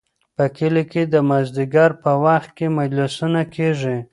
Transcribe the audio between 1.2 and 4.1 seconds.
مازدیګر په وخت کې مجلسونه کیږي.